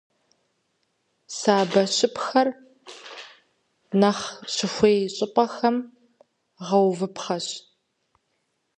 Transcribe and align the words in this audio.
Сабэщыпхэр 1.37 2.47
нэхъ 3.99 4.29
щыхуей 4.53 4.99
щӀыпӀэхэм 5.15 5.77
гъэувыпхъэщ. 6.65 7.47